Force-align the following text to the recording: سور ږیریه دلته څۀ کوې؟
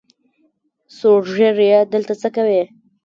سور 0.97 1.21
ږیریه 1.35 1.79
دلته 1.93 2.13
څۀ 2.21 2.29
کوې؟ 2.35 2.63